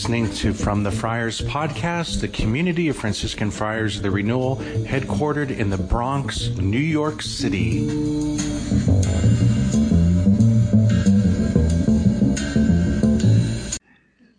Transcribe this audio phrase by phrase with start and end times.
[0.00, 5.50] listening to From the Friars podcast, the community of Franciscan Friars of the Renewal, headquartered
[5.50, 7.84] in the Bronx, New York City.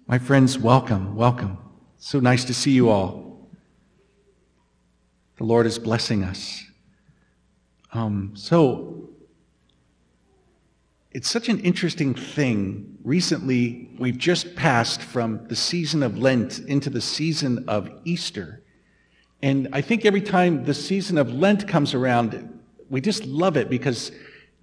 [0.07, 1.59] My friends, welcome, welcome.
[1.99, 3.47] So nice to see you all.
[5.37, 6.63] The Lord is blessing us.
[7.93, 9.10] Um, so,
[11.13, 12.97] it's such an interesting thing.
[13.03, 18.63] Recently, we've just passed from the season of Lent into the season of Easter.
[19.41, 23.69] And I think every time the season of Lent comes around, we just love it
[23.69, 24.11] because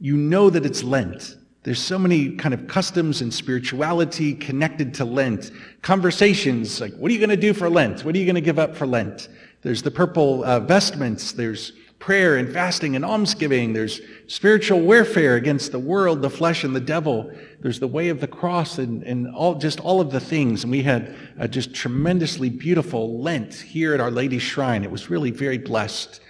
[0.01, 1.37] you know that it's Lent.
[1.65, 5.51] There's so many kind of customs and spirituality connected to Lent.
[5.83, 8.05] Conversations like, what are you going to do for Lent?
[8.05, 9.29] What are you going to give up for Lent?
[9.61, 11.33] There's the purple uh, vestments.
[11.33, 13.73] There's prayer and fasting and almsgiving.
[13.73, 17.31] There's spiritual warfare against the world, the flesh, and the devil.
[17.61, 20.63] There's the way of the cross and, and all, just all of the things.
[20.63, 24.85] And we had a just tremendously beautiful Lent here at Our Lady's Shrine.
[24.85, 26.21] It was really very blessed.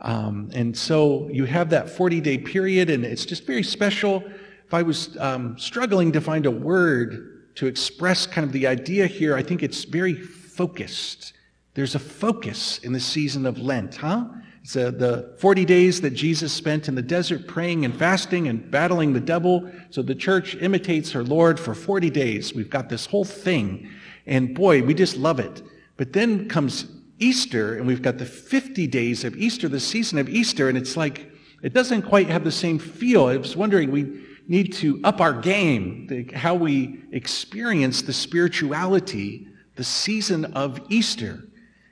[0.00, 4.22] Um, and so you have that 40 day period, and it's just very special.
[4.66, 9.06] If I was um, struggling to find a word to express kind of the idea
[9.06, 11.32] here, I think it's very focused.
[11.74, 14.26] There's a focus in the season of Lent, huh?
[14.74, 19.12] Uh, the 40 days that Jesus spent in the desert praying and fasting and battling
[19.12, 19.70] the devil.
[19.90, 22.52] So the church imitates her Lord for 40 days.
[22.52, 23.88] We've got this whole thing.
[24.26, 25.62] And boy, we just love it.
[25.96, 26.86] But then comes
[27.18, 30.96] Easter, and we've got the 50 days of Easter, the season of Easter, and it's
[30.96, 31.30] like,
[31.62, 33.26] it doesn't quite have the same feel.
[33.26, 39.84] I was wondering, we need to up our game, how we experience the spirituality, the
[39.84, 41.44] season of Easter.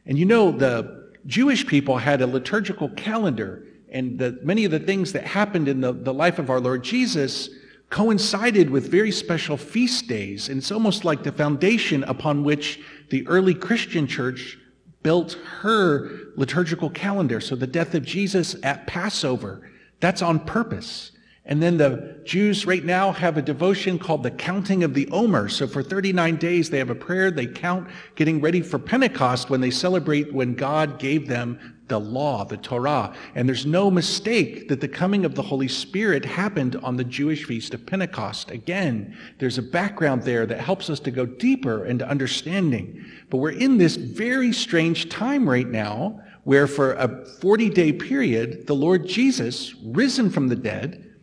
[0.07, 4.79] And you know, the Jewish people had a liturgical calendar, and the, many of the
[4.79, 7.49] things that happened in the, the life of our Lord Jesus
[7.91, 10.49] coincided with very special feast days.
[10.49, 12.81] And it's almost like the foundation upon which
[13.11, 14.59] the early Christian church
[15.03, 17.41] built her liturgical calendar.
[17.41, 19.71] So the death of Jesus at Passover,
[20.01, 21.13] that's on purpose.
[21.47, 25.51] And then the Jews right now have a devotion called the counting of the Omer.
[25.51, 27.31] So for 39 days, they have a prayer.
[27.31, 32.47] They count getting ready for Pentecost when they celebrate when God gave them the law,
[32.47, 33.15] the Torah.
[33.35, 37.45] And there's no mistake that the coming of the Holy Spirit happened on the Jewish
[37.45, 38.51] feast of Pentecost.
[38.51, 43.05] Again, there's a background there that helps us to go deeper into understanding.
[43.29, 48.67] But we're in this very strange time right now where for a 40 day period,
[48.67, 51.14] the Lord Jesus, risen from the dead,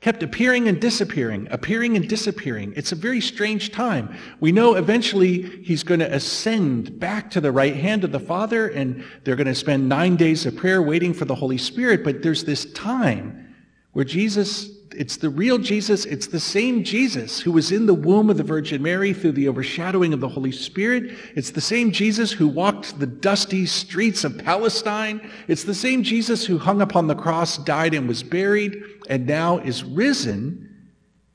[0.00, 2.72] kept appearing and disappearing, appearing and disappearing.
[2.74, 4.16] It's a very strange time.
[4.40, 8.68] We know eventually he's going to ascend back to the right hand of the Father,
[8.68, 12.02] and they're going to spend nine days of prayer waiting for the Holy Spirit.
[12.02, 13.54] But there's this time
[13.92, 16.04] where Jesus it's the real Jesus.
[16.04, 19.48] It's the same Jesus who was in the womb of the Virgin Mary through the
[19.48, 21.16] overshadowing of the Holy Spirit.
[21.36, 25.30] It's the same Jesus who walked the dusty streets of Palestine.
[25.48, 29.58] It's the same Jesus who hung upon the cross, died, and was buried, and now
[29.58, 30.66] is risen.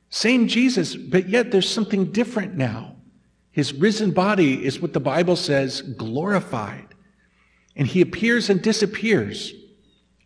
[0.09, 2.95] Same Jesus, but yet there's something different now.
[3.51, 6.87] His risen body is what the Bible says glorified.
[7.75, 9.53] And he appears and disappears.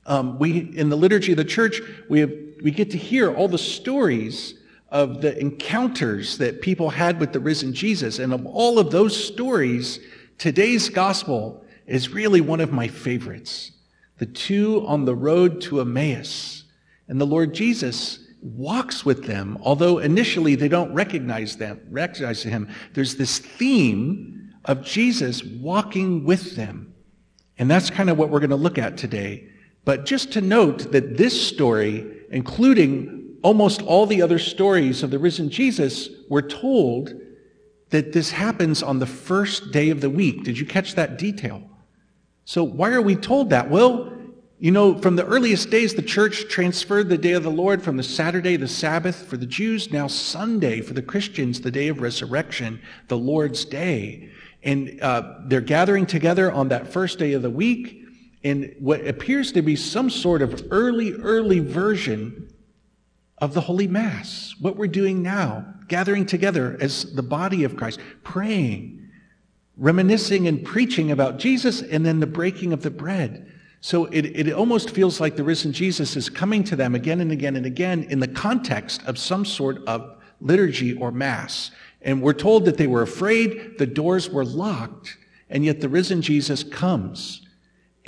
[0.06, 2.32] Um, we, in the liturgy of the church, we have
[2.62, 4.56] we get to hear all the stories
[4.90, 8.20] of the encounters that people had with the risen Jesus.
[8.20, 10.00] And of all of those stories,
[10.38, 13.72] today's gospel is really one of my favorites.
[14.18, 16.64] The two on the road to Emmaus.
[17.08, 22.70] And the Lord Jesus walks with them, although initially they don't recognize them, recognize him.
[22.94, 26.94] There's this theme of Jesus walking with them.
[27.58, 29.50] And that's kind of what we're going to look at today.
[29.86, 35.20] But just to note that this story including almost all the other stories of the
[35.20, 37.14] risen Jesus, we're told
[37.90, 40.44] that this happens on the first day of the week.
[40.44, 41.64] Did you catch that detail?
[42.46, 43.70] So, why are we told that?
[43.70, 44.14] Well,
[44.60, 47.96] you know, from the earliest days, the church transferred the day of the Lord from
[47.96, 52.02] the Saturday, the Sabbath for the Jews, now Sunday for the Christians, the day of
[52.02, 54.30] resurrection, the Lord's day.
[54.64, 57.99] And uh, they're gathering together on that first day of the week
[58.44, 62.50] in what appears to be some sort of early, early version
[63.40, 68.00] of the Holy Mass, what we're doing now, gathering together as the body of Christ,
[68.24, 69.10] praying,
[69.78, 73.52] reminiscing and preaching about Jesus, and then the breaking of the bread.
[73.82, 77.32] So it, it almost feels like the risen Jesus is coming to them again and
[77.32, 81.72] again and again in the context of some sort of liturgy or Mass.
[82.02, 85.18] And we're told that they were afraid, the doors were locked,
[85.50, 87.48] and yet the risen Jesus comes.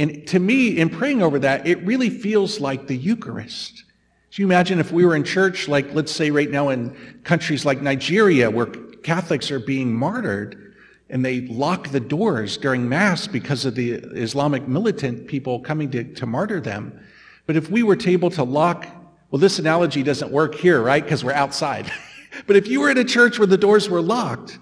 [0.02, 3.84] And to me, in praying over that, it really feels like the Eucharist.
[4.32, 7.66] Do you imagine if we were in church, like let's say right now in countries
[7.66, 10.74] like Nigeria, where Catholics are being martyred,
[11.12, 16.04] and they lock the doors during Mass because of the Islamic militant people coming to,
[16.16, 17.00] to martyr them.
[17.46, 18.88] But if we were able to lock,
[19.30, 21.04] well, this analogy doesn't work here, right?
[21.04, 21.92] Because we're outside.
[22.48, 24.58] but if you were in a church where the doors were locked,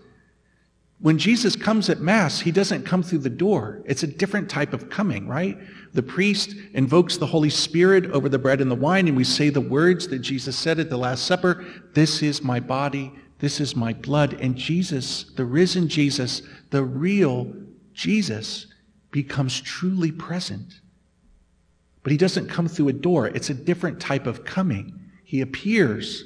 [1.02, 3.82] when Jesus comes at Mass, he doesn't come through the door.
[3.86, 5.58] It's a different type of coming, right?
[5.94, 9.50] The priest invokes the Holy Spirit over the bread and the wine, and we say
[9.50, 13.78] the words that Jesus said at the Last Supper This is my body, this is
[13.78, 14.34] my blood.
[14.42, 17.54] And Jesus, the risen Jesus, the real
[17.94, 18.68] Jesus,
[19.12, 20.82] becomes truly present.
[22.04, 25.00] But he doesn't come through a door, it's a different type of coming.
[25.24, 26.26] He appears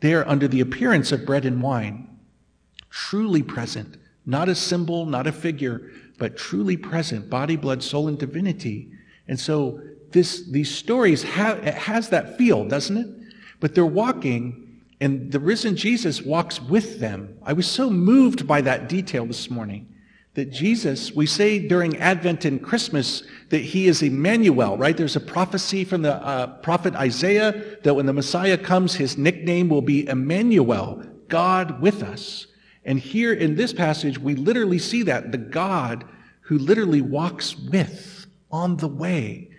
[0.00, 2.18] there under the appearance of bread and wine,
[2.90, 3.96] truly present
[4.26, 8.90] not a symbol, not a figure, but truly present, body, blood, soul, and divinity.
[9.26, 9.80] And so
[10.10, 13.34] this, these stories have, it has that feel, doesn't it?
[13.60, 17.38] But they're walking, and the risen Jesus walks with them.
[17.42, 19.86] I was so moved by that detail this morning
[20.34, 24.96] that Jesus, we say during Advent and Christmas that he is Emmanuel, right?
[24.96, 29.68] There's a prophecy from the uh, prophet Isaiah that when the Messiah comes, his nickname
[29.68, 32.46] will be Emmanuel, God with us.
[32.84, 36.04] And here in this passage, we literally see that the God
[36.42, 39.50] who literally walks with on the way.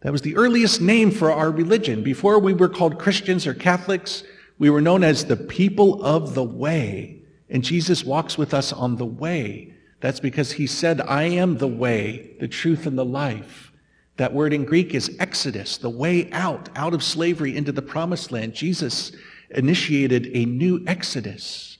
[0.00, 2.02] That was the earliest name for our religion.
[2.02, 4.24] Before we were called Christians or Catholics,
[4.58, 7.22] we were known as the people of the way.
[7.48, 9.72] And Jesus walks with us on the way.
[10.00, 13.72] That's because he said, I am the way, the truth, and the life.
[14.16, 18.30] That word in Greek is exodus, the way out, out of slavery into the promised
[18.30, 18.54] land.
[18.54, 19.12] Jesus
[19.50, 21.73] initiated a new exodus.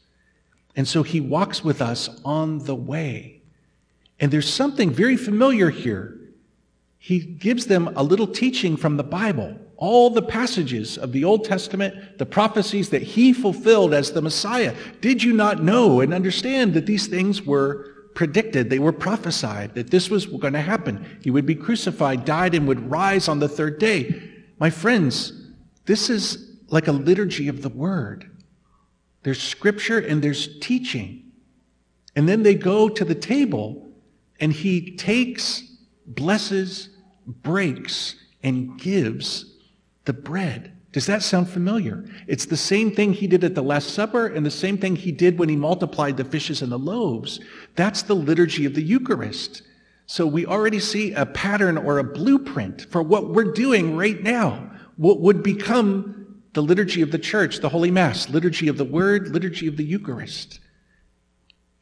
[0.76, 3.42] And so he walks with us on the way.
[4.18, 6.18] And there's something very familiar here.
[6.98, 11.44] He gives them a little teaching from the Bible, all the passages of the Old
[11.44, 14.74] Testament, the prophecies that he fulfilled as the Messiah.
[15.00, 18.70] Did you not know and understand that these things were predicted?
[18.70, 21.04] They were prophesied, that this was going to happen.
[21.22, 24.22] He would be crucified, died, and would rise on the third day.
[24.58, 25.32] My friends,
[25.84, 28.30] this is like a liturgy of the word.
[29.24, 31.32] There's scripture and there's teaching.
[32.14, 33.88] And then they go to the table
[34.38, 35.62] and he takes,
[36.06, 36.90] blesses,
[37.26, 39.56] breaks, and gives
[40.04, 40.70] the bread.
[40.92, 42.04] Does that sound familiar?
[42.28, 45.10] It's the same thing he did at the Last Supper and the same thing he
[45.10, 47.40] did when he multiplied the fishes and the loaves.
[47.74, 49.62] That's the liturgy of the Eucharist.
[50.06, 54.70] So we already see a pattern or a blueprint for what we're doing right now,
[54.96, 56.23] what would become
[56.54, 59.84] the liturgy of the church, the Holy Mass, liturgy of the Word, liturgy of the
[59.84, 60.60] Eucharist.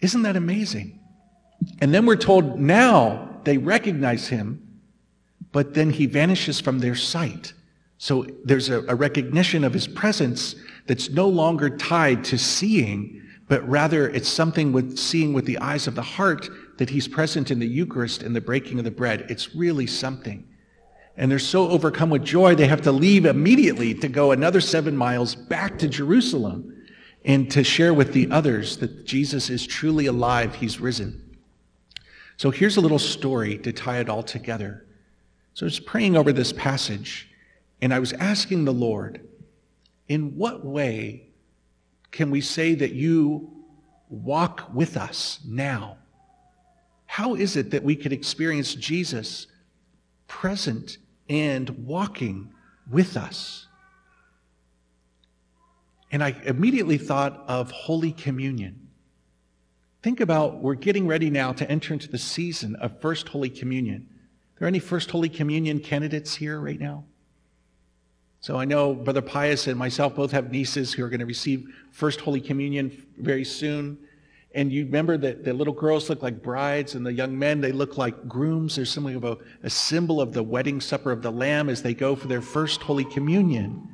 [0.00, 0.98] Isn't that amazing?
[1.80, 4.80] And then we're told now they recognize him,
[5.52, 7.52] but then he vanishes from their sight.
[7.98, 13.66] So there's a, a, recognition of his presence that's no longer tied to seeing, but
[13.68, 16.48] rather it's something with seeing with the eyes of the heart
[16.78, 19.26] that he's present in the Eucharist and the breaking of the bread.
[19.28, 20.48] It's really something
[21.16, 24.96] and they're so overcome with joy, they have to leave immediately to go another seven
[24.96, 26.84] miles back to Jerusalem
[27.24, 31.36] and to share with the others that Jesus is truly alive, he's risen.
[32.36, 34.86] So here's a little story to tie it all together.
[35.54, 37.28] So I was praying over this passage,
[37.80, 39.20] and I was asking the Lord,
[40.08, 41.28] in what way
[42.10, 43.50] can we say that you
[44.08, 45.98] walk with us now?
[47.06, 49.46] How is it that we could experience Jesus
[50.26, 50.96] present
[51.32, 52.52] and walking
[52.90, 53.66] with us.
[56.10, 58.88] And I immediately thought of Holy Communion.
[60.02, 64.06] Think about we're getting ready now to enter into the season of First Holy Communion.
[64.10, 67.04] Are there any First Holy Communion candidates here right now?
[68.40, 71.66] So I know Brother Pius and myself both have nieces who are going to receive
[71.92, 73.96] First Holy Communion very soon.
[74.54, 77.72] And you remember that the little girls look like brides and the young men, they
[77.72, 78.76] look like grooms.
[78.76, 81.94] There's something of a, a symbol of the wedding supper of the Lamb as they
[81.94, 83.88] go for their first Holy Communion.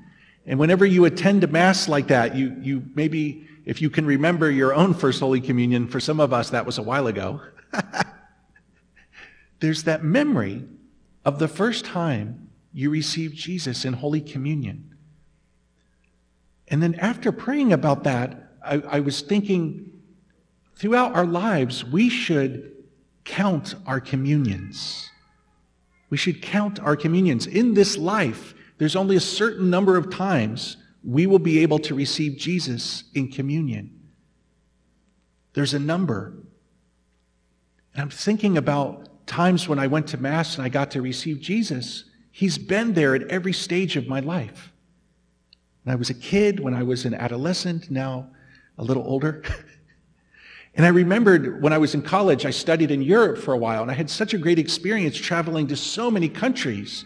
[0.47, 4.51] And whenever you attend a Mass like that, you, you maybe, if you can remember
[4.51, 7.41] your own first Holy Communion, for some of us that was a while ago,
[9.61, 10.65] there's that memory
[11.25, 14.97] of the first time you received Jesus in Holy Communion.
[16.67, 19.98] And then after praying about that, I, I was thinking,
[20.79, 22.73] throughout our lives, we should
[23.25, 25.11] count our communions.
[26.09, 27.47] We should count our communions.
[27.47, 31.95] In this life, there's only a certain number of times we will be able to
[31.95, 33.99] receive Jesus in communion.
[35.53, 36.35] There's a number.
[37.93, 41.41] And I'm thinking about times when I went to Mass and I got to receive
[41.41, 42.05] Jesus.
[42.31, 44.73] He's been there at every stage of my life.
[45.83, 48.31] When I was a kid, when I was an adolescent, now
[48.79, 49.43] a little older.
[50.75, 53.83] And I remembered when I was in college, I studied in Europe for a while,
[53.83, 57.05] and I had such a great experience traveling to so many countries.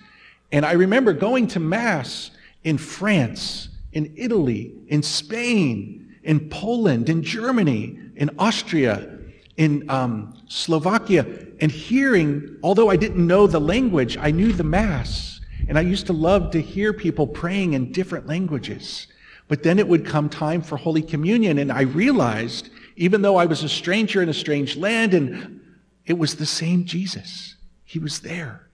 [0.50, 2.31] And I remember going to Mass
[2.64, 9.19] in France, in Italy, in Spain, in Poland, in Germany, in Austria,
[9.57, 11.26] in um, Slovakia,
[11.61, 15.40] and hearing, although I didn't know the language, I knew the Mass.
[15.69, 19.07] And I used to love to hear people praying in different languages.
[19.49, 23.46] But then it would come time for Holy Communion, and I realized, even though I
[23.46, 25.61] was a stranger in a strange land, and
[26.06, 27.56] it was the same Jesus.
[27.84, 28.68] He was there.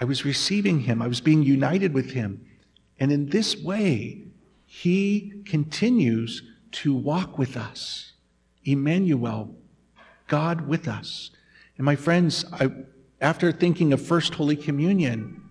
[0.00, 1.00] I was receiving him.
[1.00, 2.44] I was being united with him.
[2.98, 4.24] And in this way,
[4.66, 6.42] he continues
[6.72, 8.12] to walk with us.
[8.64, 9.54] Emmanuel,
[10.26, 11.30] God with us.
[11.76, 12.70] And my friends, I,
[13.20, 15.42] after thinking of First Holy Communion,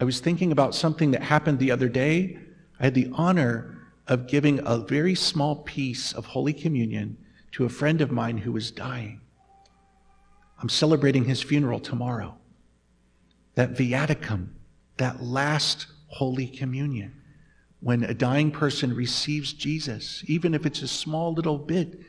[0.00, 2.38] I was thinking about something that happened the other day.
[2.80, 7.16] I had the honor of giving a very small piece of Holy Communion
[7.54, 9.20] to a friend of mine who was dying.
[10.58, 12.36] I'm celebrating his funeral tomorrow.
[13.54, 14.48] That viaticum,
[14.96, 17.14] that last Holy Communion,
[17.78, 22.00] when a dying person receives Jesus, even if it's a small little bit,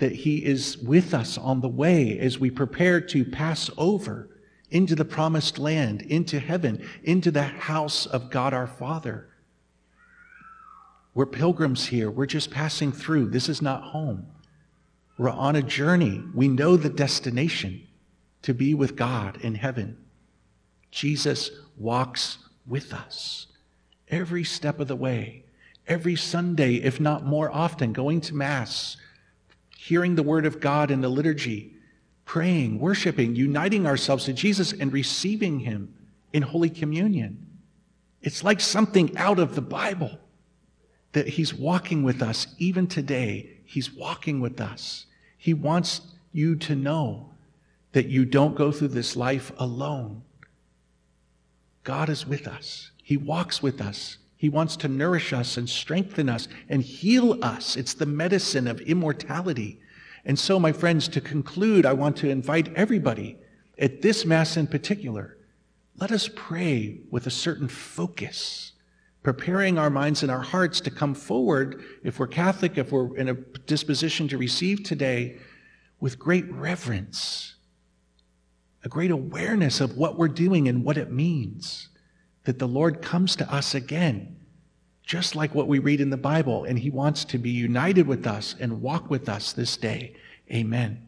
[0.00, 4.28] that he is with us on the way as we prepare to pass over
[4.70, 9.30] into the promised land, into heaven, into the house of God our Father.
[11.14, 12.10] We're pilgrims here.
[12.10, 13.30] We're just passing through.
[13.30, 14.26] This is not home.
[15.18, 16.22] We're on a journey.
[16.32, 17.86] We know the destination
[18.42, 19.98] to be with God in heaven.
[20.90, 23.48] Jesus walks with us
[24.08, 25.44] every step of the way,
[25.86, 28.96] every Sunday, if not more often, going to Mass,
[29.76, 31.74] hearing the Word of God in the liturgy,
[32.24, 35.94] praying, worshiping, uniting ourselves to Jesus, and receiving Him
[36.32, 37.46] in Holy Communion.
[38.22, 40.18] It's like something out of the Bible
[41.12, 43.58] that He's walking with us even today.
[43.64, 45.06] He's walking with us.
[45.38, 46.02] He wants
[46.32, 47.30] you to know
[47.92, 50.22] that you don't go through this life alone.
[51.84, 52.90] God is with us.
[53.02, 54.18] He walks with us.
[54.36, 57.76] He wants to nourish us and strengthen us and heal us.
[57.76, 59.80] It's the medicine of immortality.
[60.24, 63.38] And so, my friends, to conclude, I want to invite everybody
[63.78, 65.38] at this Mass in particular,
[65.96, 68.72] let us pray with a certain focus,
[69.34, 73.28] preparing our minds and our hearts to come forward, if we're Catholic, if we're in
[73.28, 75.36] a disposition to receive today,
[76.00, 77.56] with great reverence,
[78.84, 81.88] a great awareness of what we're doing and what it means.
[82.44, 84.36] That the Lord comes to us again
[85.02, 88.26] just like what we read in the Bible, and He wants to be united with
[88.26, 90.16] us and walk with us this day.
[90.50, 91.07] Amen.